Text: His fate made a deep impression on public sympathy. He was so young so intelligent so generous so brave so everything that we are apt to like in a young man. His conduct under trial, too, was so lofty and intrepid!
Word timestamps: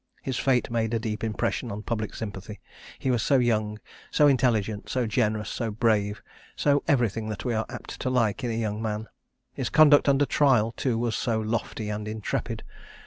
His 0.23 0.39
fate 0.39 0.71
made 0.71 0.95
a 0.95 0.99
deep 0.99 1.23
impression 1.23 1.71
on 1.71 1.83
public 1.83 2.15
sympathy. 2.15 2.59
He 2.97 3.11
was 3.11 3.21
so 3.21 3.37
young 3.37 3.77
so 4.09 4.25
intelligent 4.25 4.89
so 4.89 5.05
generous 5.05 5.47
so 5.51 5.69
brave 5.69 6.23
so 6.55 6.81
everything 6.87 7.29
that 7.29 7.45
we 7.45 7.53
are 7.53 7.67
apt 7.69 7.99
to 7.99 8.09
like 8.09 8.43
in 8.43 8.49
a 8.49 8.55
young 8.55 8.81
man. 8.81 9.07
His 9.53 9.69
conduct 9.69 10.09
under 10.09 10.25
trial, 10.25 10.71
too, 10.71 10.97
was 10.97 11.15
so 11.15 11.39
lofty 11.39 11.89
and 11.91 12.07
intrepid! 12.07 12.63